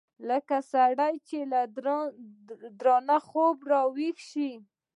لکه 0.29 0.55
سړى 0.71 1.13
چې 1.27 1.37
له 1.51 1.61
درانه 2.79 3.17
خوبه 3.27 3.63
راويښ 3.71 4.17
سي. 4.31 4.51